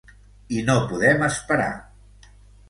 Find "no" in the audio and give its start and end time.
0.69-0.77